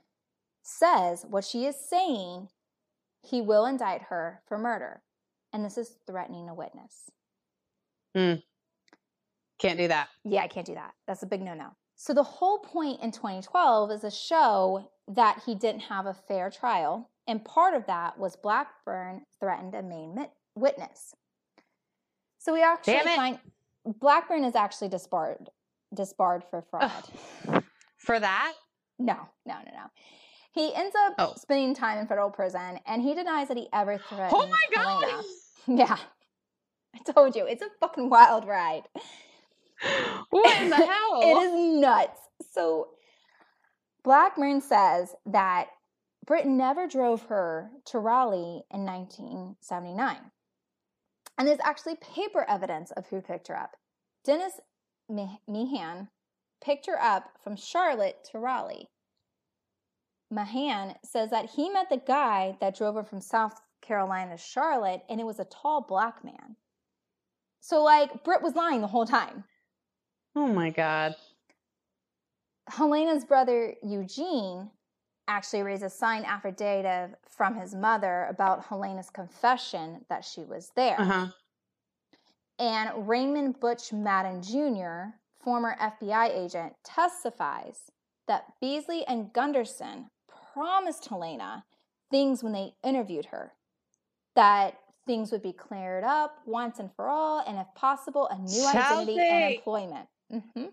[0.63, 2.49] says what she is saying,
[3.23, 5.03] he will indict her for murder.
[5.53, 7.11] And this is threatening a witness.
[8.15, 8.35] Hmm.
[9.61, 10.09] Can't do that.
[10.25, 10.93] Yeah, I can't do that.
[11.07, 11.69] That's a big no no.
[11.97, 16.51] So the whole point in 2012 is to show that he didn't have a fair
[16.51, 17.11] trial.
[17.27, 21.15] And part of that was Blackburn threatened a main witness.
[22.39, 23.39] So we actually find
[23.85, 25.51] Blackburn is actually disbarred,
[25.95, 27.05] disbarred for fraud.
[27.99, 28.55] For that?
[28.99, 29.91] No, no, no, no.
[30.53, 31.35] He ends up Oh.
[31.37, 34.33] spending time in federal prison, and he denies that he ever oh threatened.
[34.35, 35.25] Oh my God.
[35.67, 35.99] Yeah,
[36.95, 38.89] I told you it's a fucking wild ride.
[40.31, 41.21] What in the hell?
[41.23, 42.21] it is nuts.
[42.53, 42.89] So
[44.05, 45.69] Blackburn says that
[46.27, 50.17] Britain never drove her to Raleigh in 1979.
[51.39, 53.77] And there's actually paper evidence of who picked her up.
[54.25, 54.61] Dennis
[55.09, 56.09] Me- Meehan
[56.63, 58.89] picked her up from Charlotte to Raleigh.
[60.31, 65.03] Meehan says that he met the guy that drove her from South Carolina to Charlotte,
[65.09, 66.57] and it was a tall black man.
[67.61, 69.45] So, like, Britt was lying the whole time.
[70.35, 71.15] Oh my God.
[72.69, 74.71] Helena's brother Eugene
[75.27, 81.01] actually raised a signed affidavit from his mother about Helena's confession that she was there.
[81.01, 81.27] Uh huh.
[82.59, 87.91] And Raymond Butch Madden Jr., former FBI agent, testifies
[88.29, 90.11] that Beasley and Gunderson
[90.53, 91.65] promised Helena
[92.11, 93.53] things when they interviewed her
[94.37, 98.67] that things would be cleared up once and for all, and if possible, a new
[98.67, 100.09] identity and employment.
[100.31, 100.67] Hmm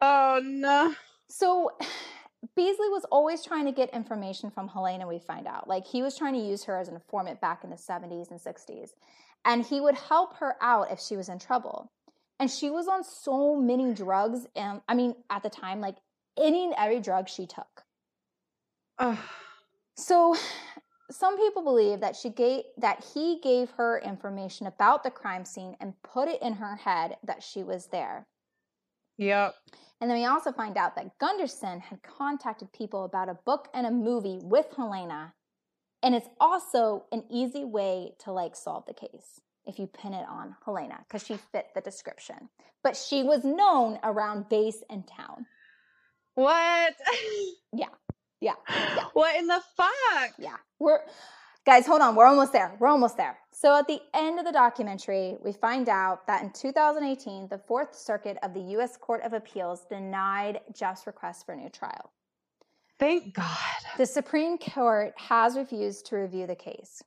[0.00, 0.94] Oh no.
[1.28, 1.72] So
[2.56, 5.68] Beasley was always trying to get information from Helena, we find out.
[5.68, 8.40] Like he was trying to use her as an informant back in the 70s and
[8.40, 8.90] 60s.
[9.44, 11.90] And he would help her out if she was in trouble.
[12.40, 14.46] And she was on so many drugs.
[14.54, 15.96] And I mean, at the time, like
[16.38, 17.84] any and every drug she took.
[18.98, 19.18] Ugh.
[19.96, 20.36] So
[21.10, 25.76] some people believe that she gave that he gave her information about the crime scene
[25.80, 28.26] and put it in her head that she was there.
[29.16, 29.54] Yep.
[30.00, 33.86] And then we also find out that Gunderson had contacted people about a book and
[33.86, 35.34] a movie with Helena.
[36.02, 40.26] And it's also an easy way to like solve the case if you pin it
[40.28, 42.48] on Helena because she fit the description.
[42.84, 45.46] But she was known around base and town.
[46.34, 46.94] What?
[47.70, 47.88] Yeah.
[48.40, 48.54] Yeah.
[48.68, 49.04] Yeah.
[49.12, 50.32] What in the fuck?
[50.38, 50.56] Yeah.
[50.78, 51.00] We're
[51.66, 52.14] guys, hold on.
[52.14, 52.76] We're almost there.
[52.78, 53.38] We're almost there.
[53.50, 57.96] So at the end of the documentary, we find out that in 2018, the Fourth
[57.96, 58.96] Circuit of the U.S.
[58.96, 62.12] Court of Appeals denied Jeff's request for a new trial.
[63.00, 63.46] Thank God.
[63.96, 67.02] The Supreme Court has refused to review the case.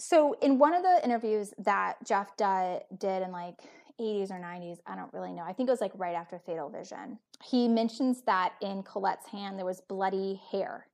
[0.00, 3.58] So, in one of the interviews that Jeff di- did in like
[4.00, 5.42] 80s or 90s, I don't really know.
[5.42, 7.18] I think it was like right after Fatal Vision.
[7.44, 10.86] He mentions that in Colette's hand there was bloody hair.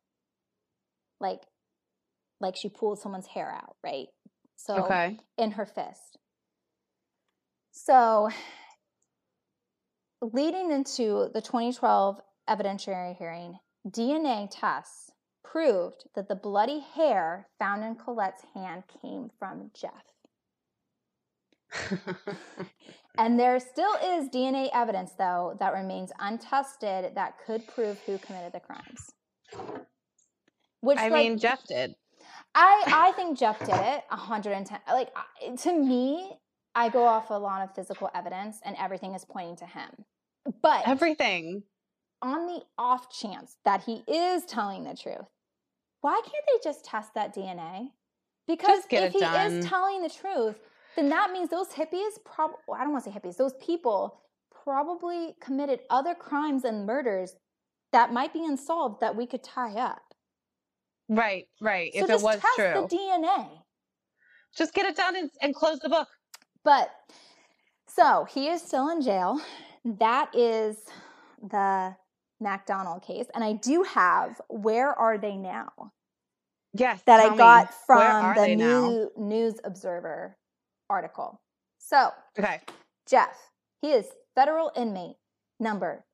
[1.20, 1.42] Like
[2.40, 4.08] like she pulled someone's hair out, right?
[4.56, 5.18] So Okay.
[5.38, 6.18] in her fist.
[7.76, 8.30] So,
[10.22, 15.10] leading into the 2012 evidentiary hearing, DNA tests
[15.42, 20.13] proved that the bloody hair found in Colette's hand came from Jeff.
[23.16, 28.52] And there still is DNA evidence, though, that remains untested that could prove who committed
[28.52, 29.12] the crimes.
[30.80, 31.94] Which, I like, mean, Jeff did.
[32.54, 34.78] I I think Jeff did it 110.
[34.88, 35.10] Like
[35.60, 36.38] to me,
[36.74, 39.90] I go off a lot of physical evidence, and everything is pointing to him.
[40.60, 41.62] But Everything.
[42.20, 45.26] on the off chance that he is telling the truth,
[46.00, 47.88] why can't they just test that DNA?
[48.46, 49.52] Because if he done.
[49.52, 50.56] is telling the truth,
[50.96, 54.20] then that means those hippies probably I don't want to say hippies, those people
[54.64, 57.36] probably committed other crimes and murders
[57.92, 60.02] that might be unsolved that we could tie up.
[61.08, 61.92] Right, right.
[61.94, 62.86] So if it was test true.
[62.90, 63.48] the DNA.
[64.56, 66.08] Just get it done and, and close the book.
[66.64, 66.90] But
[67.86, 69.40] so he is still in jail.
[69.84, 70.76] That is
[71.42, 71.94] the
[72.40, 73.26] MacDonald case.
[73.34, 75.70] And I do have Where Are They Now?
[76.72, 77.02] Yes.
[77.06, 78.88] that I got where from the they now?
[78.88, 80.36] new News Observer
[80.94, 81.40] article.
[81.78, 82.60] So, Okay.
[83.06, 83.50] Jeff,
[83.82, 85.16] he is federal inmate
[85.60, 86.04] number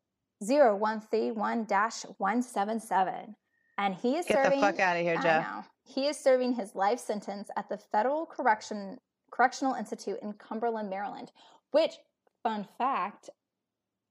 [0.43, 3.35] 0131-177
[3.79, 5.43] and he is Get the serving fuck out of here, I Jeff.
[5.43, 5.64] know.
[5.85, 8.99] He is serving his life sentence at the Federal Correction
[9.33, 11.31] Correctional Institute in Cumberland, Maryland,
[11.71, 11.95] which
[12.43, 13.31] fun fact,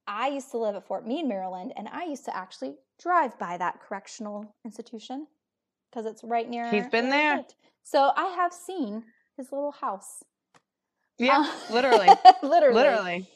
[0.07, 3.57] I used to live at Fort Meade, Maryland, and I used to actually drive by
[3.57, 5.27] that correctional institution
[5.91, 6.69] because it's right near.
[6.71, 7.43] He's been there?
[7.83, 9.03] So I have seen
[9.37, 10.23] his little house.
[11.19, 12.07] Yeah, Uh, literally.
[12.43, 12.73] literally.
[12.75, 13.29] Literally.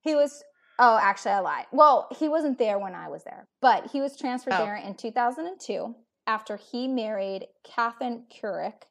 [0.00, 0.42] He was.
[0.78, 1.66] Oh, actually, I lied.
[1.72, 4.64] Well, he wasn't there when I was there, but he was transferred Oh.
[4.64, 5.94] there in 2002
[6.26, 8.82] after he married Kathryn Kurichh.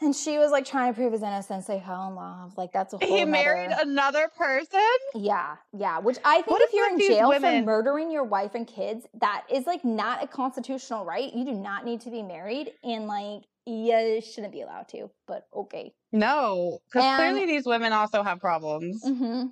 [0.00, 1.66] And she was like trying to prove his innocence.
[1.66, 2.58] They fell in love.
[2.58, 3.16] Like that's a whole.
[3.16, 4.80] He married another person?
[5.14, 5.98] Yeah, yeah.
[6.00, 7.60] Which I think What if you're in jail women?
[7.62, 11.32] for murdering your wife and kids, that is like not a constitutional right.
[11.32, 15.10] You do not need to be married, and like you shouldn't be allowed to.
[15.26, 15.94] But okay.
[16.12, 16.78] No.
[16.92, 19.02] Because clearly these women also have problems.
[19.04, 19.46] hmm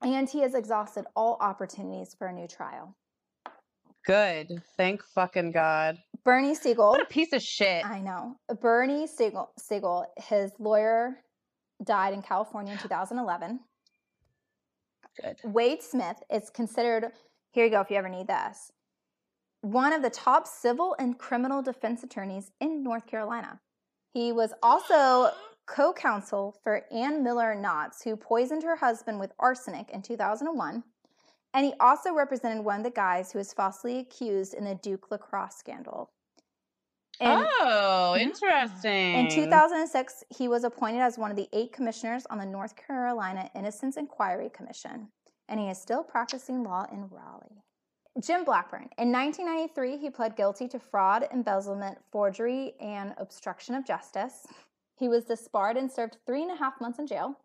[0.00, 2.96] And he has exhausted all opportunities for a new trial.
[4.04, 4.48] Good.
[4.76, 5.96] Thank fucking God.
[6.24, 6.90] Bernie Segal.
[6.90, 7.84] What a piece of shit.
[7.84, 8.36] I know.
[8.60, 11.18] Bernie Segal, Segal, his lawyer
[11.84, 13.60] died in California in 2011.
[15.20, 15.36] Good.
[15.44, 17.12] Wade Smith is considered,
[17.52, 18.72] here you go if you ever need this,
[19.62, 23.60] one of the top civil and criminal defense attorneys in North Carolina.
[24.12, 25.30] He was also
[25.66, 30.82] co counsel for Ann Miller Kontz, who poisoned her husband with arsenic in 2001.
[31.54, 35.10] And he also represented one of the guys who was falsely accused in the Duke
[35.10, 36.10] lacrosse scandal.
[37.20, 38.22] And oh, Mhm.
[38.22, 39.14] interesting.
[39.14, 43.48] in 2006, he was appointed as one of the eight commissioners on the North Carolina
[43.54, 45.12] Innocence Inquiry Commission,
[45.48, 47.62] and he is still practicing law in Raleigh.
[48.20, 48.88] Jim Blackburn.
[48.98, 54.46] In 1993, he pled guilty to fraud, embezzlement, forgery, and obstruction of justice.
[54.98, 57.38] He was disbarred and served three and a half months in jail.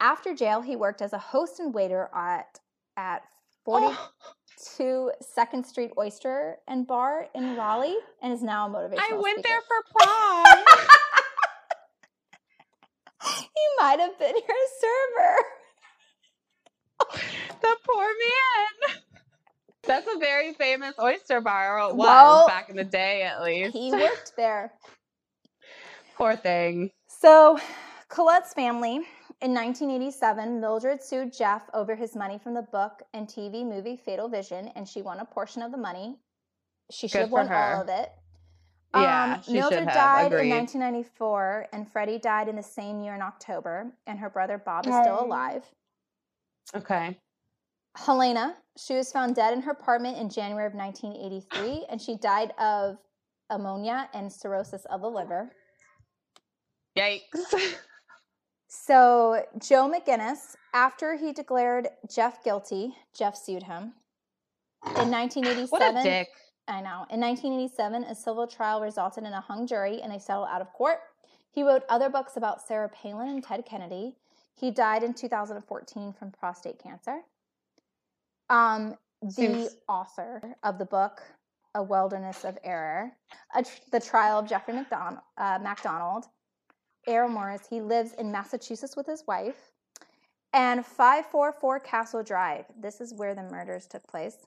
[0.00, 2.58] After jail, he worked as a host and waiter at
[2.96, 3.22] at
[3.64, 9.38] 42 Second Street Oyster and Bar in Raleigh and is now a motivational I went
[9.38, 9.48] speaker.
[9.48, 10.64] there for prom.
[13.56, 15.36] You might have been your server.
[17.62, 18.99] the poor man.
[19.84, 21.78] That's a very famous oyster bar.
[21.80, 23.72] Or it was Well, back in the day, at least.
[23.72, 24.72] He worked there.
[26.16, 26.90] Poor thing.
[27.08, 27.58] So,
[28.08, 28.96] Colette's family
[29.40, 34.28] in 1987, Mildred sued Jeff over his money from the book and TV movie Fatal
[34.28, 36.18] Vision, and she won a portion of the money.
[36.90, 37.54] She should Good have won her.
[37.76, 38.10] all of it.
[38.94, 40.50] Yeah, Um, she Mildred died Agreed.
[40.50, 44.86] in 1994, and Freddie died in the same year in October, and her brother Bob
[44.86, 45.64] is still alive.
[46.74, 47.16] Okay.
[47.96, 52.52] Helena, she was found dead in her apartment in January of 1983, and she died
[52.58, 52.96] of
[53.50, 55.50] ammonia and cirrhosis of the liver.
[56.96, 57.22] Yikes.
[58.72, 63.94] So, Joe McGinniss, after he declared Jeff guilty, Jeff sued him.
[64.96, 66.28] In 1987, what a dick.
[66.68, 67.04] I know.
[67.10, 70.72] In 1987, a civil trial resulted in a hung jury and they settled out of
[70.72, 70.98] court.
[71.50, 74.14] He wrote other books about Sarah Palin and Ted Kennedy.
[74.54, 77.22] He died in 2014 from prostate cancer.
[78.50, 81.22] Um, the author of the book,
[81.74, 83.12] A Wilderness of Error,
[83.54, 86.24] a tr- the trial of Jeffrey McDonald, uh, MacDonald,
[87.06, 87.62] Errol Morris.
[87.70, 89.70] He lives in Massachusetts with his wife.
[90.52, 92.64] And 544 Castle Drive.
[92.76, 94.38] This is where the murders took place.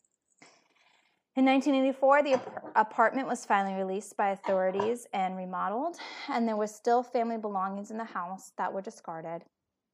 [1.35, 5.97] In 1984, the ap- apartment was finally released by authorities and remodeled,
[6.27, 9.43] and there was still family belongings in the house that were discarded.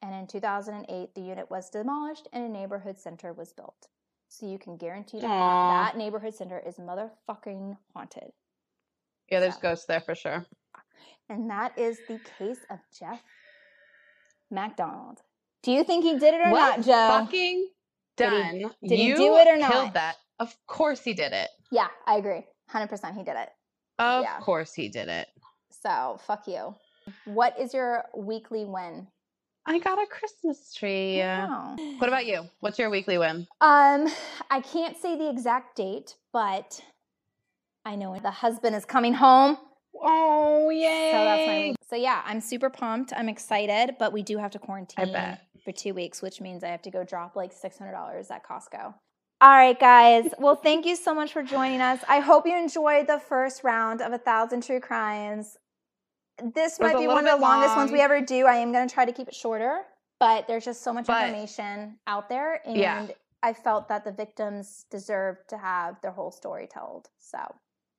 [0.01, 3.87] And in 2008, the unit was demolished and a neighborhood center was built.
[4.29, 8.31] So you can guarantee that neighborhood center is motherfucking haunted.
[9.29, 9.61] Yeah, there's So.
[9.61, 10.45] ghosts there for sure.
[11.29, 13.21] And that is the case of Jeff
[14.51, 15.19] MacDonald.
[15.63, 17.25] Do you think he did it or well not, Joe?
[17.25, 17.69] fucking
[18.17, 18.75] Did he- done.
[18.83, 19.71] did he do it or not?
[19.71, 20.17] killed that.
[20.39, 21.49] Of course he did it.
[21.71, 22.45] Yeah, I agree.
[22.71, 23.49] 100% he did it.
[23.97, 24.39] Of Yeah.
[24.39, 25.27] course he did it.
[25.71, 26.75] So, fuck you.
[27.25, 29.07] What is your weekly win?
[29.69, 31.19] I got a Christmas tree.
[31.19, 31.75] Wow.
[31.99, 32.49] What about you?
[32.59, 33.47] What's your weekly win?
[33.61, 34.07] Um,
[34.49, 36.81] I can't say the exact date, but
[37.85, 39.59] I know the husband is coming home.
[40.01, 41.11] Oh, yay.
[41.11, 43.13] So that's my so yeah, I'm super pumped.
[43.15, 45.41] I'm excited, but we do have to quarantine bet.
[45.63, 48.43] for two weeks, which means I have to go drop like six hundred dollars at
[48.43, 48.95] Costco.
[49.41, 50.31] All right, guys.
[50.39, 51.99] Well, thank you so much for joining us.
[52.09, 55.57] I hope you enjoyed the first round of a thousand true crimes.
[56.53, 58.45] This might be one of the longest ones we ever do.
[58.45, 59.81] I am going to try to keep it shorter,
[60.19, 63.07] but there's just so much But- information out there, and Yeah.
[63.41, 67.09] I felt that the victims deserved to have their whole story told.
[67.19, 67.37] So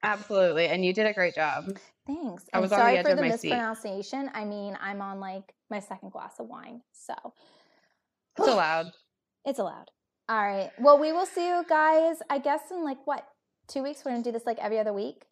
[0.02, 0.66] Absolutely.
[0.66, 1.78] And you did a great job.
[2.06, 2.46] Thanks.
[2.54, 3.50] I was on the sorry edge for the my seat.
[3.50, 4.30] mispronunciation.
[4.34, 7.14] I mean, I'm on like my second glass of wine, so
[8.38, 8.92] It's allowed.
[9.44, 9.90] it's allowed.
[10.28, 10.70] All right.
[10.78, 12.18] Well, we will see you guys.
[12.30, 13.26] I guess in like what
[13.68, 14.02] two weeks.
[14.04, 15.24] We're gonna do this like every other week.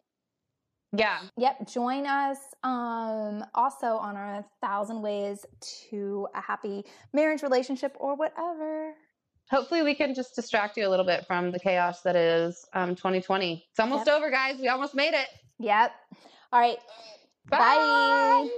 [0.91, 1.19] Yeah.
[1.37, 1.67] Yep.
[1.71, 5.45] Join us um, also on our thousand ways
[5.89, 6.83] to a happy
[7.13, 8.93] marriage, relationship, or whatever.
[9.51, 12.95] Hopefully, we can just distract you a little bit from the chaos that is um,
[12.95, 13.65] 2020.
[13.69, 14.15] It's almost Yep.
[14.15, 14.59] over, guys.
[14.59, 15.27] We almost made it.
[15.59, 15.91] Yep.
[16.51, 16.77] All right.
[17.49, 17.57] Bye.
[17.59, 18.49] Bye.